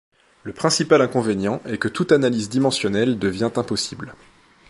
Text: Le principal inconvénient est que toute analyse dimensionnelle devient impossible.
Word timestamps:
Le 0.41 0.51
principal 0.51 0.99
inconvénient 0.99 1.61
est 1.67 1.77
que 1.77 1.87
toute 1.87 2.11
analyse 2.11 2.49
dimensionnelle 2.49 3.19
devient 3.19 3.51
impossible. 3.55 4.15